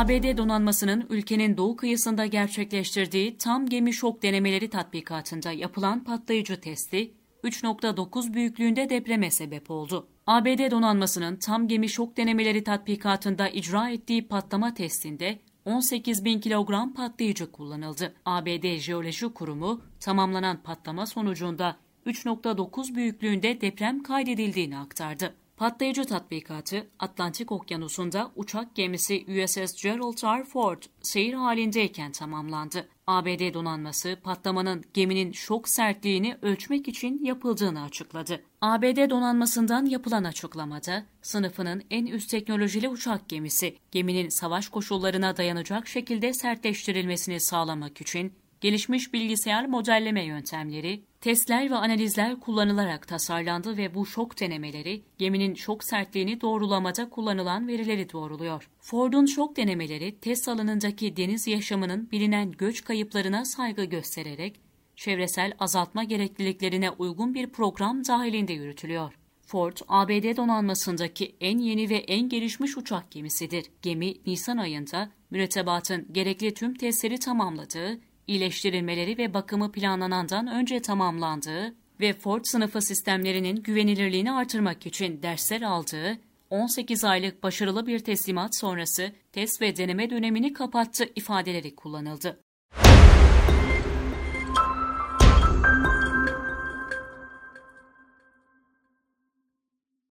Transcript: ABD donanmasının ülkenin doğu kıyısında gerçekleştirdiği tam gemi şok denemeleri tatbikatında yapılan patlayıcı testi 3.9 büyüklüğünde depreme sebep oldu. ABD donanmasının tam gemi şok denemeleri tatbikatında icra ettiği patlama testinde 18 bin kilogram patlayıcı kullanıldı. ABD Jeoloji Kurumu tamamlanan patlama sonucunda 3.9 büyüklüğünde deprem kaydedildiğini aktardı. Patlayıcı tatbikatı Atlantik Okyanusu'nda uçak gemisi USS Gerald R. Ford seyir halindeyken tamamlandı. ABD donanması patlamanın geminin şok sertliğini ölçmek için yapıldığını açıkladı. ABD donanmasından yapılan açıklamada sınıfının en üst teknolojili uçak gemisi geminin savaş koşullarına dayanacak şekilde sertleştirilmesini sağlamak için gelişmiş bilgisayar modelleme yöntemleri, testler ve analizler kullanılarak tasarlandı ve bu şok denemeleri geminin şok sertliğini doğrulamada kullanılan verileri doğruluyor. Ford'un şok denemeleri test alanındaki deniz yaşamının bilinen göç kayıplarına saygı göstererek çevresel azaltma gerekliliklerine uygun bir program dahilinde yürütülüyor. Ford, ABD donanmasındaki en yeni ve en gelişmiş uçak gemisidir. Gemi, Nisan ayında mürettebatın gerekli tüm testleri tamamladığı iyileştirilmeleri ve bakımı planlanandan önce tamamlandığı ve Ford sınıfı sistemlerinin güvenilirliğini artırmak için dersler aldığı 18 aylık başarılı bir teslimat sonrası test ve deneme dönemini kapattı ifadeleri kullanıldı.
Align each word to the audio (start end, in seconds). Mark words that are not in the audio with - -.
ABD 0.00 0.36
donanmasının 0.36 1.06
ülkenin 1.10 1.56
doğu 1.56 1.76
kıyısında 1.76 2.26
gerçekleştirdiği 2.26 3.38
tam 3.38 3.66
gemi 3.66 3.92
şok 3.92 4.22
denemeleri 4.22 4.70
tatbikatında 4.70 5.52
yapılan 5.52 6.04
patlayıcı 6.04 6.60
testi 6.60 7.14
3.9 7.44 8.34
büyüklüğünde 8.34 8.90
depreme 8.90 9.30
sebep 9.30 9.70
oldu. 9.70 10.08
ABD 10.26 10.70
donanmasının 10.70 11.36
tam 11.36 11.68
gemi 11.68 11.88
şok 11.88 12.16
denemeleri 12.16 12.64
tatbikatında 12.64 13.48
icra 13.48 13.90
ettiği 13.90 14.28
patlama 14.28 14.74
testinde 14.74 15.38
18 15.64 16.24
bin 16.24 16.40
kilogram 16.40 16.94
patlayıcı 16.94 17.52
kullanıldı. 17.52 18.14
ABD 18.24 18.76
Jeoloji 18.76 19.28
Kurumu 19.28 19.82
tamamlanan 20.00 20.62
patlama 20.62 21.06
sonucunda 21.06 21.76
3.9 22.06 22.94
büyüklüğünde 22.94 23.60
deprem 23.60 24.02
kaydedildiğini 24.02 24.78
aktardı. 24.78 25.34
Patlayıcı 25.60 26.04
tatbikatı 26.04 26.86
Atlantik 26.98 27.52
Okyanusu'nda 27.52 28.30
uçak 28.36 28.74
gemisi 28.74 29.24
USS 29.28 29.82
Gerald 29.82 30.40
R. 30.40 30.44
Ford 30.44 30.82
seyir 31.02 31.34
halindeyken 31.34 32.12
tamamlandı. 32.12 32.88
ABD 33.06 33.54
donanması 33.54 34.18
patlamanın 34.24 34.84
geminin 34.94 35.32
şok 35.32 35.68
sertliğini 35.68 36.36
ölçmek 36.42 36.88
için 36.88 37.24
yapıldığını 37.24 37.82
açıkladı. 37.82 38.42
ABD 38.60 39.10
donanmasından 39.10 39.86
yapılan 39.86 40.24
açıklamada 40.24 41.04
sınıfının 41.22 41.82
en 41.90 42.06
üst 42.06 42.30
teknolojili 42.30 42.88
uçak 42.88 43.28
gemisi 43.28 43.76
geminin 43.90 44.28
savaş 44.28 44.68
koşullarına 44.68 45.36
dayanacak 45.36 45.88
şekilde 45.88 46.32
sertleştirilmesini 46.32 47.40
sağlamak 47.40 48.00
için 48.00 48.32
gelişmiş 48.60 49.12
bilgisayar 49.12 49.66
modelleme 49.66 50.24
yöntemleri, 50.24 51.02
testler 51.20 51.70
ve 51.70 51.74
analizler 51.74 52.40
kullanılarak 52.40 53.08
tasarlandı 53.08 53.76
ve 53.76 53.94
bu 53.94 54.06
şok 54.06 54.40
denemeleri 54.40 55.02
geminin 55.18 55.54
şok 55.54 55.84
sertliğini 55.84 56.40
doğrulamada 56.40 57.10
kullanılan 57.10 57.68
verileri 57.68 58.12
doğruluyor. 58.12 58.70
Ford'un 58.80 59.26
şok 59.26 59.56
denemeleri 59.56 60.18
test 60.20 60.48
alanındaki 60.48 61.16
deniz 61.16 61.46
yaşamının 61.46 62.10
bilinen 62.10 62.52
göç 62.52 62.84
kayıplarına 62.84 63.44
saygı 63.44 63.84
göstererek 63.84 64.60
çevresel 64.96 65.52
azaltma 65.58 66.04
gerekliliklerine 66.04 66.90
uygun 66.90 67.34
bir 67.34 67.46
program 67.46 68.04
dahilinde 68.04 68.52
yürütülüyor. 68.52 69.14
Ford, 69.46 69.76
ABD 69.88 70.36
donanmasındaki 70.36 71.36
en 71.40 71.58
yeni 71.58 71.90
ve 71.90 71.96
en 71.96 72.28
gelişmiş 72.28 72.76
uçak 72.76 73.10
gemisidir. 73.10 73.66
Gemi, 73.82 74.14
Nisan 74.26 74.56
ayında 74.56 75.10
mürettebatın 75.30 76.06
gerekli 76.12 76.54
tüm 76.54 76.74
testleri 76.74 77.18
tamamladığı 77.18 78.00
iyileştirilmeleri 78.26 79.18
ve 79.18 79.34
bakımı 79.34 79.72
planlanandan 79.72 80.46
önce 80.46 80.82
tamamlandığı 80.82 81.74
ve 82.00 82.12
Ford 82.12 82.44
sınıfı 82.44 82.82
sistemlerinin 82.82 83.62
güvenilirliğini 83.62 84.32
artırmak 84.32 84.86
için 84.86 85.22
dersler 85.22 85.62
aldığı 85.62 86.18
18 86.50 87.04
aylık 87.04 87.42
başarılı 87.42 87.86
bir 87.86 87.98
teslimat 87.98 88.56
sonrası 88.56 89.12
test 89.32 89.62
ve 89.62 89.76
deneme 89.76 90.10
dönemini 90.10 90.52
kapattı 90.52 91.08
ifadeleri 91.14 91.74
kullanıldı. 91.74 92.40